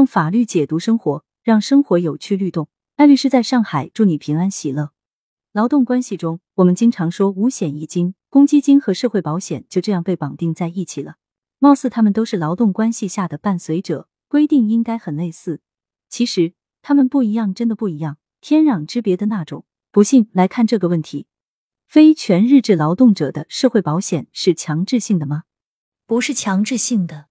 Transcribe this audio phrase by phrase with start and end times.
[0.00, 2.70] 用法律解读生活，让生活有趣律动。
[2.96, 4.92] 艾律师在上海，祝你平安喜乐。
[5.52, 11.16] 劳动关系中，我们经常说五险一金，公积金和社会保险就这样被绑定在一起了。
[11.58, 15.60] 貌似他们都是劳动关系下的伴随者，规定应该很类似。
[16.08, 19.66] 其实他们不一样，真的不一样，天壤之别的那种。
[19.90, 21.26] 不信来看这个问题：
[21.86, 25.42] 非全日制劳动者的社会保险是强制性的吗？
[26.06, 27.26] 不是强制性的。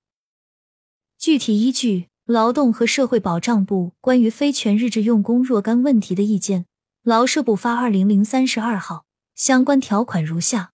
[1.17, 6.67] 具体依据：劳动和社会保障部关于非全日制用工若干问题的意见，
[7.01, 10.71] 劳社部发二零零三十二号，相关条款如下：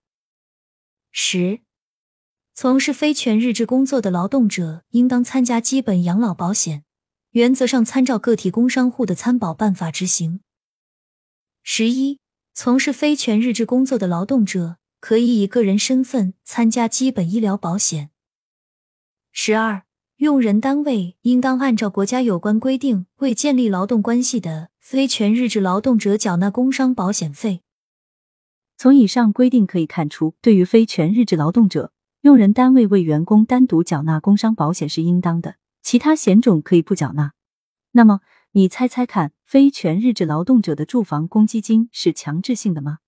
[1.13, 1.61] 十。
[2.53, 6.83] 从事非全日制工作的劳动者应当参加基本养老保险，
[7.31, 10.41] 原则上参照个体工商户的参保办法执行。
[11.63, 12.19] 十一，
[12.53, 18.09] 从事非全日制工作的劳动者可以以个人身份参加基本医疗保险。
[19.31, 19.85] 十二，
[20.17, 27.63] 用人单位应当按照国家有关规定为建立劳动关系的非全日制劳动者缴纳工伤保险费。
[28.77, 31.91] 从以上规定可以看出，对于非全日制劳动者，
[32.21, 37.33] 用人单位为员工单独缴纳工伤保险是应当的，其他险种可以不缴纳。
[37.91, 38.21] 那么
[38.53, 42.99] 你猜猜看，非全日制劳动者的住房公积金是强制性的吗？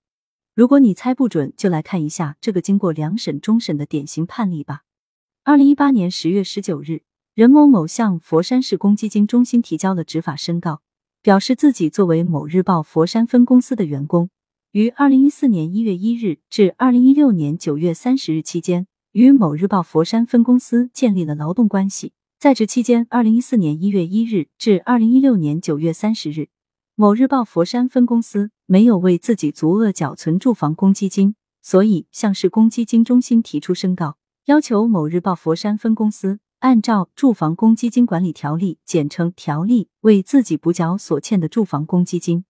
[0.54, 4.82] 如果你猜不准，就来看一下这个经过两审终审的典型判例吧。
[5.48, 7.04] 二零一八年十月十九日，
[7.34, 10.82] 任某某向佛山市公积金中心提交了执法申告，
[11.22, 14.30] 表示自己作为某日报佛山分公司的员工，
[14.74, 18.88] 于二零一四年一月一日至二零一六年九月三十日期间。
[19.14, 26.50] 与某日报佛山分公司建立了劳动关系，在职期间，二零一四年一月一日至二零一六年九月三十日，
[26.94, 42.46] 某日报佛山分公司没有为自己足额缴存住房公积金，所以向市公积金中心提出申告，要求某日报佛山分公司按照《住房公积金管理条例》（简称条例）为自己补缴所欠的住房公积金。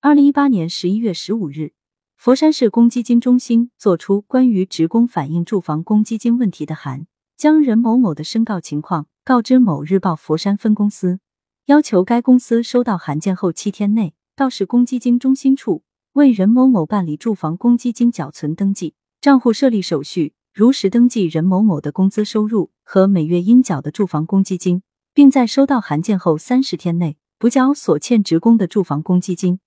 [0.00, 1.72] 二零一八年十一月十五日。
[2.16, 7.06] 佛山市公积金中心作出关于职工反映住房公积金问题的函，
[7.36, 11.20] 将任某某的申告情况告知某日报佛山分公司，
[11.66, 15.82] 要求该公司收到函件后七天内到市公积金中心处
[16.14, 24.82] 为任某某办理住房公积金缴存登记、账户设立手续，如实登记任某某的工资收入和每月应缴的住房公积金，
[25.12, 29.58] 并在收到函件后三十天内补缴所欠职工的住房公积金。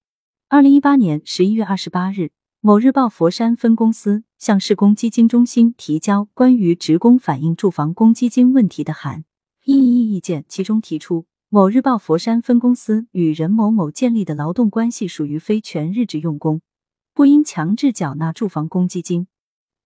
[0.47, 2.31] 二零一八年十一月二十八日。
[2.61, 9.25] 某日报佛山分公司向市公积金中心提交关于职工反映住房公积金问题的函，
[9.65, 16.61] 异议意见，其中提出，某日报佛山分公司与任某某建立的劳动关系属于非全日制用工，
[17.13, 19.27] 不应强制缴纳住房公积金。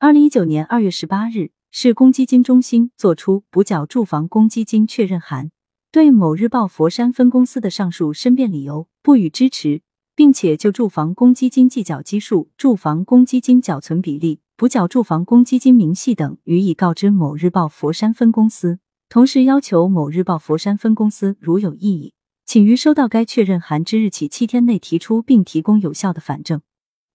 [0.04, 5.52] 二零一九年二月十八日，市公积金中心作出补缴住房公积金确认函，
[5.92, 9.84] 对某日报佛山分公司的上述申辩理由不予支持。
[10.16, 26.62] 并且就住房公积金计缴基数、住房公积金缴存比例、补缴住房公积金明细等予以告知某日报佛山分公司，同时要求某日报佛山分公司如有异议，请于收到该确认函之日起七天内提出并提供有效的反证。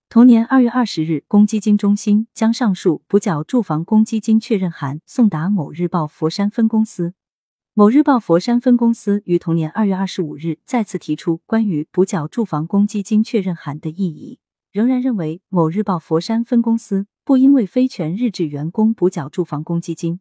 [0.09, 7.12] 同年二月二十日，公积金中心将上述补缴住房公积金确认函送达某日报佛山分公司。
[7.75, 14.39] 某日报佛山分公司于同年二月二十五日再次提出关于补缴住房公积金确认函的异议，
[14.72, 20.21] 仍然认为某日报佛山分公司不应为非全日制员工补缴住房公积金。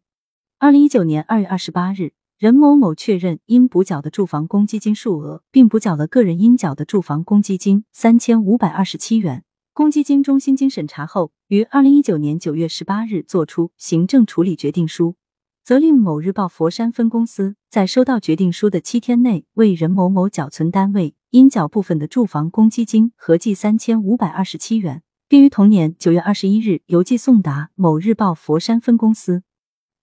[0.58, 9.44] 二零一九年二月二十八日，任某某确认应补缴的住房公积金数额，并补缴了个人应缴的住房公积金三千五百二十七元。
[9.76, 15.16] 公积金中心经审查后，于二零一九年九月十八日作出行政处理决定书。
[15.62, 29.42] 责令某日报佛山分公司在收到决定书的七天内，为任某某缴存单位应缴部分的住房公积金合计三千五百二十七元，并于同年九月二十一日邮寄送达某日报佛山分公司。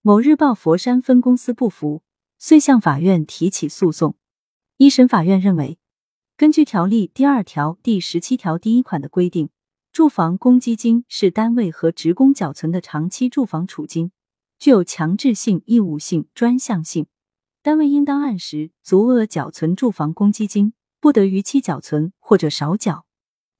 [0.02, 2.04] 某日报佛山分公司不服，
[2.38, 4.14] 遂向法院提起诉讼。
[4.76, 5.80] 一审法院认为，
[6.36, 9.48] 根据条例第二条第十七条第一款的规定，
[9.94, 14.10] 住房公积金是单位和职工缴存的长期住房储金。
[14.58, 17.06] 具有强制性、义务性、专项性，
[17.62, 23.06] 单位应当按时足额缴存住房公积金，不得逾期缴存或者少缴。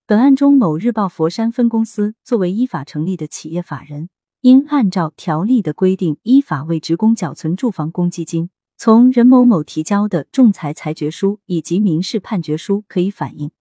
[0.08, 4.08] 本案中，某日报佛山分公司作为依法成立的企业法人，
[4.40, 8.50] 应按照条例的规定，依法为职工缴存住房公积金。
[8.76, 13.52] 从任某某提交的仲裁裁决书以及民事判决书可以反映，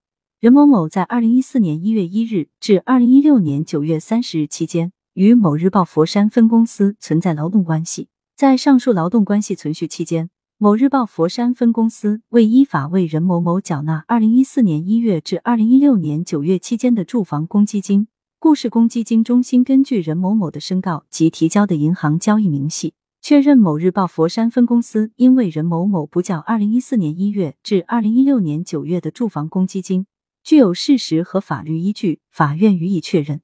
[0.44, 4.92] 任某某在二零一四年一月一日至二零一六年九月三十日期间。
[5.14, 30.06] 与某日报佛山分公司存在劳动关系，在上述劳动关系存续期间，某日报佛山分公司未依法为任某某缴纳二零一四年一月至二零一六年九月期间的住房公积金，故事公积金中心根据任某某的申告及提交的银行交易明细，确认某日报佛山分公司因为任某某补缴二零一四年一月至二零一六年九月的住房公积金，
[30.44, 33.42] 具有事实和法律依据，法院予以确认。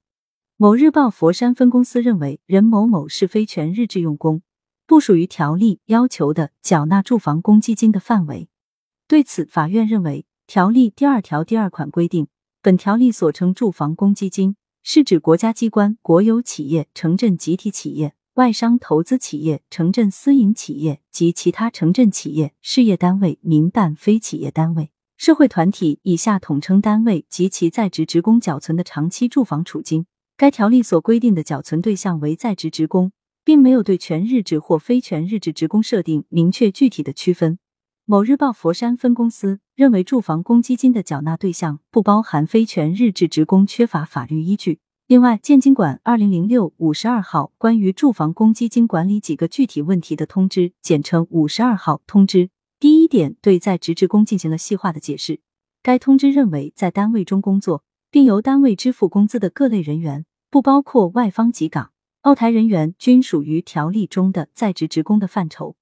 [0.57, 4.41] 某日报佛山分公司认为任某某是非全日制用工。
[4.85, 8.49] 不属于条例要求的缴纳住房公积金的范围。
[9.07, 12.27] 对此，法院认为，条例第二条第二款规定，
[12.61, 30.05] 本条例所称住房公积金，是指国家机关、国有企业、城镇集体企业、外商投资企业、城镇私营企业及其他城镇企业、事业单位、民办非企业单位、社会团体（以下统称单位）及其在职职工缴存的长期住房储金。
[30.37, 33.11] 该条例所规定的缴存对象为在职职工。
[33.43, 37.59] 并没有对全日制或非全日制职工设定明确具体的区分。
[38.05, 44.79] 某日报佛山分公司认为，住房公积金的缴纳对象不包含非全日制职工，缺乏法律依据。
[45.07, 55.41] 另外，建金管二零零六五十二号关于住房公积金管理几个具体问题的通知（简称五十二号通知）第一点对在职职工进行了细化的解释。
[55.83, 61.91] 该通知认为，在单位中工作并由单位支付工资的各类人员，不包括外方及港。
[62.21, 65.75] 澳台人员均属于条例中的在职职工的范畴。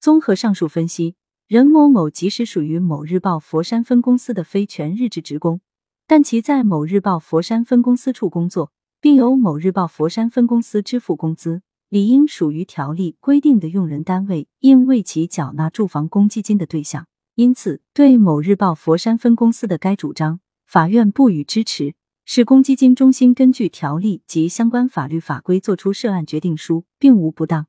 [0.00, 1.14] 综合上述分析，
[1.46, 5.60] 任某某即使属于某日报佛山分公司的非全日制职工，
[6.08, 11.62] 但其在某日报佛山分公司处工作，并由某日报佛山分公司支付工资，
[11.92, 17.06] 理应属于条例规定的用人单位应为其缴纳住房公积金的对象。
[17.34, 21.94] 因此，对某日报佛山分公司的该主张，法院不予支持。
[22.24, 27.66] 市公积金中心根据条例及相关法律法规作出涉案决定书，并无不当。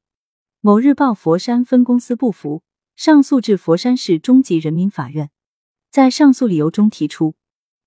[0.62, 2.64] 某日报佛山分公司不服，
[2.96, 5.32] 上诉至佛山市中级人民法院。
[5.92, 7.36] 在上诉理由中提出：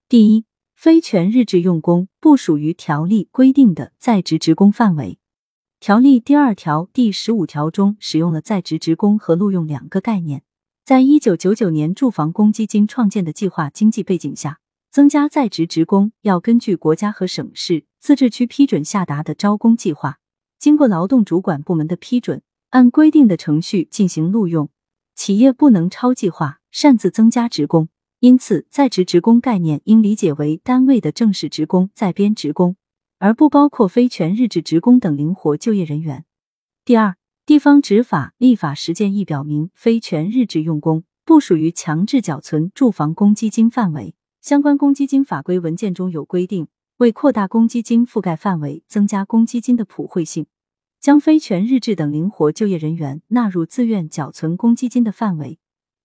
[0.07, 0.45] 第一，
[0.75, 5.19] 非全日制用工不属于条例规定的在职职工范围。
[5.79, 10.43] 条例第二条、第十五条中使用了在职职工和录用两个概念。
[10.85, 14.59] 在一九九九年住房公积金创建的计划经济背景下。
[14.97, 20.21] 增加在职职工要根据国家和省市自治区批准下达的招工计划，
[20.59, 22.41] 经过劳动主管部门的批准，
[22.71, 24.71] 按规定的程序进行录用。
[25.15, 27.91] 企业不能超计划擅自增加职工，
[28.21, 32.77] 因此在职职工概念应理解为单位的正式职工、在编职工，
[33.19, 36.25] 而不包括非全日制职工等灵活就业人员。
[36.85, 44.15] 第二，地方执法立法实践亦表明，非全日制用工不属于强制缴存住房公积金范围。
[44.41, 46.69] 相关公积金法规文件中有规定，
[46.99, 50.47] 为扩大公积金覆盖范围、增加公积金的普惠性，
[51.01, 55.59] 将非全日制等灵活就业人员纳入自愿缴存公积金的范围。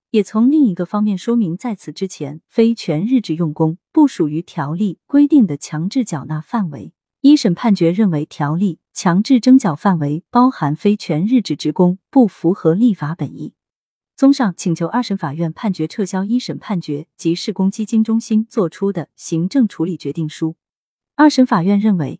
[0.09, 6.93] 也从另一个方面说明，在此之前，非全日制用工不属于条例规定的强制缴纳范围。
[7.21, 13.53] 一审判决认为，条例强制征缴范围包含非全日制职工，不符合立法本意。
[14.15, 20.55] 综上，请求二审法院判决撤销一审判决及市公积金中心作出的行政处理决定书。
[21.15, 22.19] 二审法院认为，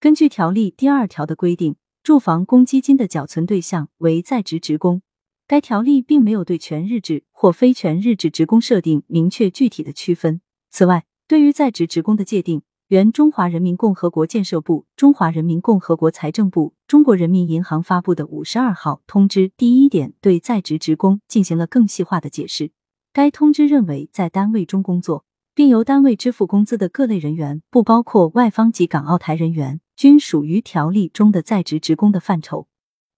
[0.00, 5.02] 根据条例第二条的规定，住房公积金的缴存对象为在职职工，
[5.46, 10.40] 该条例并没有对全日制或非全日制职工设定明确具体的区分。
[10.70, 12.62] 此外，对于在职职工的界定。
[12.90, 22.72] 原中华人民共和国建设部、中华人民共和国财政部、中国人民银行发布的五十二号通知第一点对在职职工进行了更细化的解释。
[23.12, 32.66] 该通知认为，在单位中工作并由单位支付工资的各类人员，不包括外方及港澳台人员，均属于条例中的在职职工的范畴。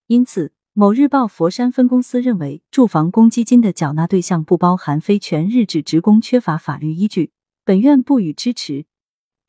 [0.07, 7.31] 因此，某日报佛山分公司认为，住房公积金的缴纳对象不包含非全日制职工，缺乏法律依据，
[7.65, 8.85] 本院不予支持。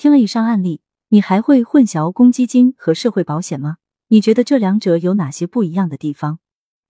[0.04, 3.78] 听了以上案例，你还会混淆公积金和社会保险吗？
[4.10, 6.40] 你觉得这两者有哪些不一样的地方？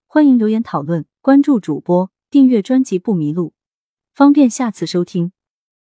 [0.08, 3.54] 欢迎留言讨论，关注主播，订阅专辑不迷路，
[4.16, 5.32] 方便下次收听。